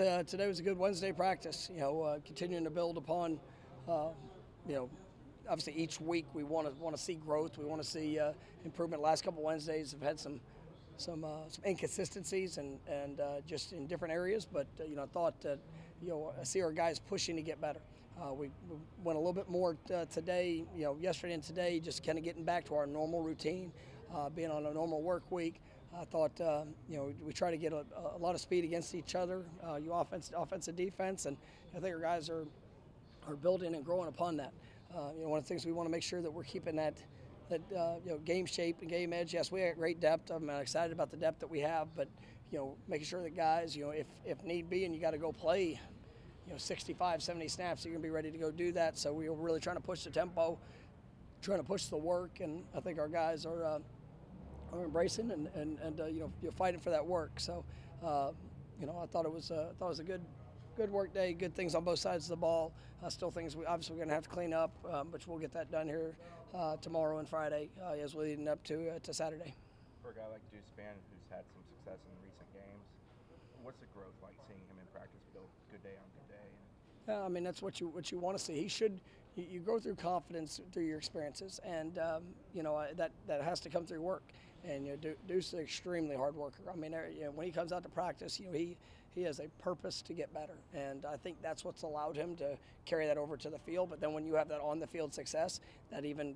[0.00, 1.70] Uh, today was a good Wednesday practice.
[1.72, 3.40] You know, uh, continuing to build upon,
[3.88, 4.08] uh,
[4.68, 4.90] you know,
[5.48, 7.56] obviously each week we want to want to see growth.
[7.56, 8.32] We want to see uh,
[8.66, 9.00] improvement.
[9.00, 10.40] Last couple Wednesdays have had some
[10.98, 14.44] some uh, some inconsistencies and and uh, just in different areas.
[14.44, 15.60] But you know, I thought that
[16.02, 17.80] you know I see our guys pushing to get better.
[18.34, 19.78] We, we, went a little bit more
[20.10, 20.64] today.
[20.76, 23.72] You know, yesterday and today, just kind of getting back to our normal routine,
[24.34, 25.62] being on a normal work week.
[25.98, 28.94] I thought, um, you know, we try to get a, a, lot of speed against
[28.94, 31.36] each other, uh, you offense, offensive, defense, and
[31.74, 32.46] I think our guys are
[33.26, 34.52] are building and growing upon that.
[34.94, 36.76] Uh, you know, one of the things we want to make sure that we're keeping
[36.76, 36.96] that
[37.48, 39.32] that uh, you know game shape and game edge.
[39.32, 40.30] Yes, we have great depth.
[40.30, 42.08] I'm excited about the depth that we have, but
[42.50, 45.12] you know, making sure that guys, you know, if if need be, and you got
[45.12, 45.80] to go play,
[46.46, 48.98] you know, 65, 70 snaps, you're gonna be ready to go do that.
[48.98, 50.58] So we are really trying to push the tempo,
[51.42, 53.78] trying to push the work, and I think our guys are uh,
[54.72, 57.38] are embracing and and, and uh, you know you're fighting for that work.
[57.38, 57.64] So
[58.04, 58.30] uh,
[58.80, 60.22] you know I thought it was uh, thought it was a good
[60.76, 62.72] good work day, good things on both sides of the ball.
[63.02, 65.38] Uh, still things we obviously we're going to have to clean up, um, but we'll
[65.38, 66.14] get that done here
[66.54, 69.54] uh, tomorrow and Friday uh, as we're leading up to uh, to Saturday.
[70.02, 72.86] For a guy like Deuce Spann, who's had some success in recent games,
[73.62, 76.48] what's the growth like seeing him in practice build good day on good day?
[77.08, 78.54] Yeah, I mean that's what you what you want to see.
[78.54, 79.00] He should
[79.36, 82.22] you, you go through confidence through your experiences, and um,
[82.54, 84.22] you know that that has to come through work.
[84.68, 86.62] And you know, Deuce is an extremely hard worker.
[86.72, 88.76] I mean, you know, when he comes out to practice, you know, he
[89.14, 92.58] he has a purpose to get better, and I think that's what's allowed him to
[92.84, 93.88] carry that over to the field.
[93.88, 95.60] But then when you have that on the field success,
[95.90, 96.34] that even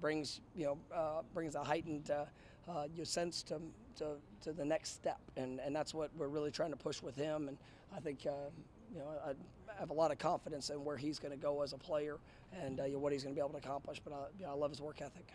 [0.00, 2.24] brings you know uh, brings a heightened uh,
[2.68, 3.60] uh, your sense to,
[3.96, 7.14] to to the next step, and and that's what we're really trying to push with
[7.14, 7.48] him.
[7.48, 7.56] And
[7.96, 8.50] I think uh,
[8.92, 9.34] you know I
[9.78, 12.18] have a lot of confidence in where he's going to go as a player
[12.64, 14.00] and uh, what he's going to be able to accomplish.
[14.02, 15.32] But I, you know, I love his work ethic.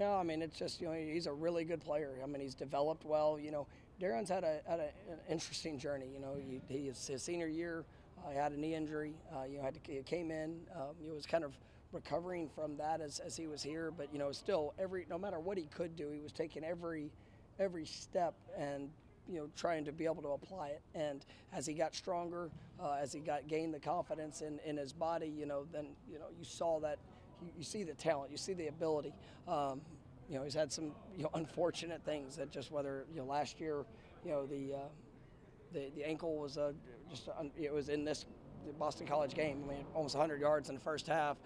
[0.00, 2.18] Yeah, I mean, it's just, you know, he's a really good player.
[2.22, 3.38] I mean, he's developed well.
[3.38, 3.66] You know,
[4.00, 6.06] Darion's had, a, had a, an interesting journey.
[6.12, 7.84] You know, he, he his senior year,
[8.24, 9.14] uh, had a knee injury.
[9.32, 11.52] Uh, you know, had to, came in, um, he was kind of
[11.92, 13.92] recovering from that as, as he was here.
[13.96, 17.10] But, you know, still, every no matter what he could do, he was taking every
[17.58, 18.88] every step and
[19.28, 22.50] you know trying to be able to apply it and as he got stronger
[22.80, 26.18] uh, as he got gained the confidence in, in his body you know then you
[26.18, 26.98] know you saw that
[27.42, 29.12] you, you see the talent, you see the ability.
[29.48, 29.80] Um,
[30.28, 33.60] you know, he's had some you know unfortunate things that just whether you know last
[33.60, 33.84] year,
[34.24, 34.78] you know the uh,
[35.72, 36.72] the, the ankle was uh,
[37.10, 38.26] just un, it was in this
[38.78, 39.64] Boston College game.
[39.68, 41.36] I mean, almost 100 yards in the first half.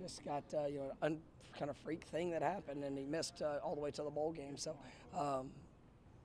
[0.00, 1.18] Just got uh, you know an
[1.58, 4.10] kind of freak thing that happened, and he missed uh, all the way to the
[4.10, 4.56] bowl game.
[4.56, 4.76] So.
[5.16, 5.50] Um,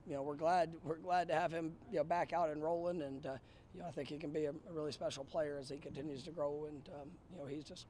[0.06, 3.02] you know, we're glad we're glad to have him you know, back out and rolling,
[3.02, 3.34] and uh,
[3.74, 6.22] you know, I think he can be a, a, really special player as he continues
[6.24, 7.86] to grow, and um, you know, he's just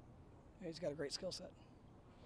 [0.62, 1.50] he's got a great skill set.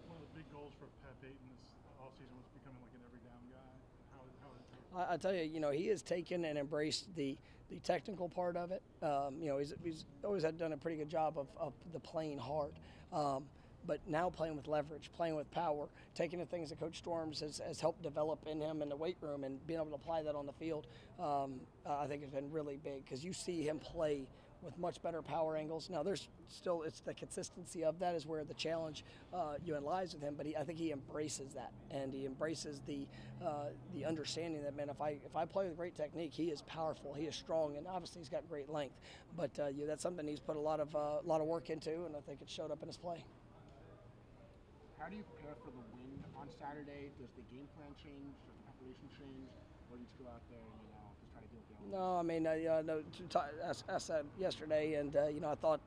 [0.08, 1.70] One of the big goals for Pat Payton this
[2.00, 3.72] offseason was becoming like an every down guy.
[4.12, 7.36] How, how I, I tell you, you know, he has taken and embraced the
[7.70, 8.82] the technical part of it.
[9.03, 11.98] Um, you know, he's, he's always had done a pretty good job of, of the
[11.98, 12.72] playing hard.
[13.12, 13.44] Um,
[13.86, 17.60] but now playing with leverage, playing with power, taking the things that Coach Storms has,
[17.66, 20.34] has helped develop in him in the weight room and being able to apply that
[20.34, 20.86] on the field,
[21.21, 24.27] um, I think has been really big because you see him play
[24.62, 25.88] with much better power angles.
[25.91, 29.80] Now, there's still it's the consistency of that is where the challenge uh, you know,
[29.80, 30.34] lies with him.
[30.36, 33.06] But he, I think he embraces that, and he embraces the
[33.44, 36.62] uh, the understanding that man, if I if I play with great technique, he is
[36.62, 38.97] powerful, he is strong, and obviously he's got great length.
[39.36, 41.71] But uh, know, that's something he's put a lot of a uh, lot of work
[41.71, 43.24] into, and I think it showed up in his play.
[44.98, 47.13] How do you prepare for the win on Saturday?
[47.21, 48.33] Does the game plan change?
[48.48, 49.48] Does the preparation change?
[49.91, 51.07] Or do you just go out there and you know?
[51.21, 52.01] Just try to deal with the elements?
[52.01, 53.03] No, I mean, uh, you know,
[53.63, 55.81] asked, asked that yesterday, and uh, you know, I thought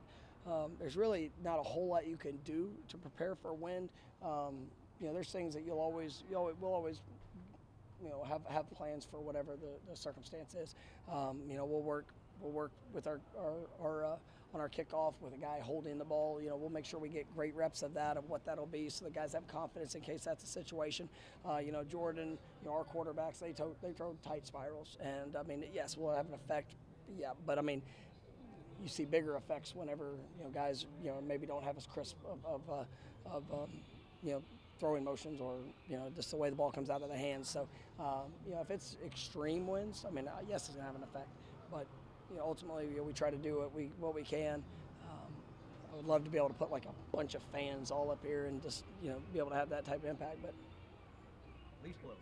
[0.46, 3.90] um, there's really not a whole lot you can do to prepare for wind.
[4.22, 4.70] Um,
[5.00, 7.00] you know, there's things that you'll always, you'll, we'll always,
[8.02, 10.74] you know, have, have plans for whatever the, the circumstance is.
[11.10, 12.06] Um, you know, we'll work,
[12.40, 14.16] we'll work with our, our, our uh,
[14.52, 16.40] on our kickoff with a guy holding the ball.
[16.42, 18.88] You know, we'll make sure we get great reps of that, of what that'll be,
[18.88, 21.08] so the guys have confidence in case that's a situation.
[21.48, 25.36] Uh, you know, Jordan, you know, our quarterbacks, they throw, they throw tight spirals, and
[25.36, 26.74] I mean, yes, will have an effect.
[27.18, 27.82] Yeah, but I mean,
[28.82, 32.16] you see bigger effects whenever you know guys you know maybe don't have as crisp
[32.24, 33.70] of of, uh, of um,
[34.22, 34.42] you know
[34.78, 35.56] throwing motions or
[35.88, 37.48] you know just the way the ball comes out of the hands.
[37.48, 40.96] So um, you know if it's extreme winds, I mean uh, yes it's gonna have
[40.96, 41.28] an effect,
[41.70, 41.86] but
[42.30, 44.62] you know ultimately you know, we try to do what we what we can.
[45.08, 45.32] Um,
[45.92, 48.24] I would love to be able to put like a bunch of fans all up
[48.24, 50.54] here and just you know be able to have that type of impact, but
[51.84, 52.18] Leaf blowers.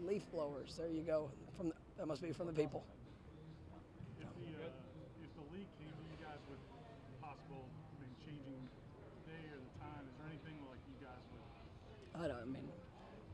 [0.00, 0.76] leaf blowers.
[0.78, 1.30] There you go.
[1.56, 2.84] From the, that must be from the people.
[4.18, 4.68] If the, uh,
[5.22, 6.58] if the league came to you guys with
[7.20, 11.20] possible, I mean, changing the day or the time, is there anything like you guys
[11.36, 12.24] would?
[12.24, 12.40] I don't.
[12.42, 12.68] I mean,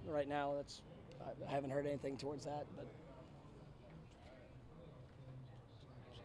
[0.08, 0.82] right now that's.
[1.22, 2.86] I I haven't heard anything towards that, but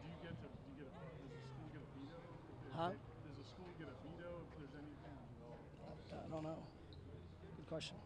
[0.01, 0.47] Do you get to?
[0.49, 0.99] Do you get a?
[1.29, 2.19] Does the school get a veto?
[2.65, 2.95] If Huh?
[2.95, 5.19] Does the school get a veto if there's anything?
[6.15, 6.63] I don't know.
[7.59, 7.99] Good question.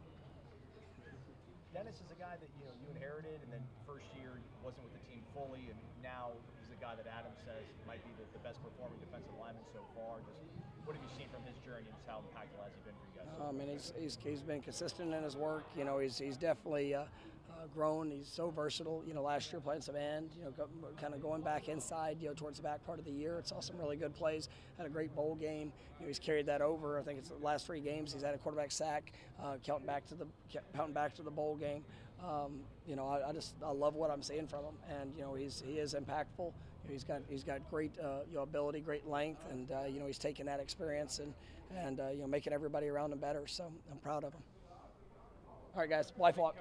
[1.78, 4.98] Dennis is a guy that you know you inherited, and then first year wasn't with
[4.98, 8.42] the team fully, and now he's a guy that Adam says might be the, the
[8.42, 10.26] best performing defensive lineman so far.
[10.26, 10.42] Just
[10.90, 13.06] what have you seen from his journey, and just how impactful has he been for
[13.14, 13.30] you guys?
[13.30, 15.70] I mean, he's, he's, he's been consistent in his work.
[15.78, 17.06] You know, he's, he's definitely uh,
[17.64, 18.12] uh, grown.
[18.12, 19.04] He's so versatile.
[19.08, 20.68] You know, last year playing some end, you know, go,
[21.00, 23.38] kind of going back inside, you know, towards the back part of the year.
[23.38, 24.50] It saw some really good plays.
[24.78, 25.72] Had a great bowl game.
[26.00, 27.00] You know, he's carried that over.
[27.00, 28.14] I think it's the last three games.
[28.14, 30.26] He's had a quarterback sack, uh, counting back to the
[30.76, 31.84] counting back to the bowl game.
[32.24, 35.24] Um, you know, I, I just I love what I'm seeing from him, and you
[35.24, 36.38] know, he's he is impactful.
[36.40, 39.84] You know, he's got he's got great uh, you know ability, great length, and uh,
[39.88, 41.34] you know he's taking that experience and
[41.76, 43.46] and uh, you know making everybody around him better.
[43.48, 44.42] So I'm proud of him.
[45.76, 46.56] All right, guys, life walk.